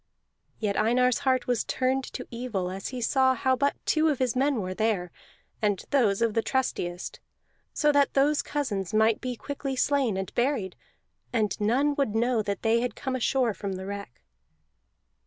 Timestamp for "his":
4.17-4.35